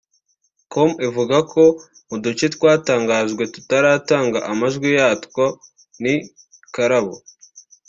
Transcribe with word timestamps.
com 0.73 0.89
ivuga 1.07 1.37
ko 1.51 1.63
mu 2.07 2.15
duce 2.23 2.45
twatangajwe 2.55 3.43
tutaratanga 3.53 4.39
amajwi 4.51 4.87
yatwo 4.99 5.43
ni 6.03 6.15
Kalabo 6.73 7.15